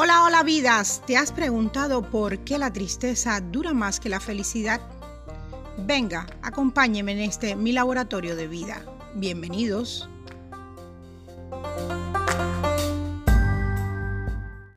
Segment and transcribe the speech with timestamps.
[0.00, 1.02] Hola, hola vidas.
[1.08, 4.80] ¿Te has preguntado por qué la tristeza dura más que la felicidad?
[5.76, 8.80] Venga, acompáñeme en este mi laboratorio de vida.
[9.16, 10.08] Bienvenidos.